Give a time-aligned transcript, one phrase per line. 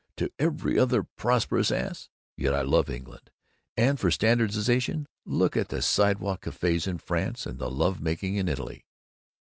[0.17, 2.09] to every other prosperous ass?
[2.35, 3.29] Yet I love England.
[3.77, 8.33] And for standardization just look at the sidewalk cafés in France and the love making
[8.35, 8.87] in Italy!